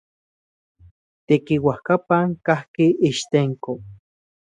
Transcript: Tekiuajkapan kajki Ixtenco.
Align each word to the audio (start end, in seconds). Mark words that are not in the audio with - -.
Tekiuajkapan 1.27 2.27
kajki 2.45 2.87
Ixtenco. 3.09 3.73